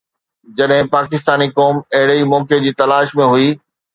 جڏهن 0.59 0.85
پاڪستاني 0.95 1.47
قوم 1.59 1.75
اهڙي 1.97 2.15
ئي 2.21 2.25
موقعي 2.33 2.59
جي 2.65 2.71
تلاش 2.83 3.13
۾ 3.23 3.31
هئي. 3.33 3.47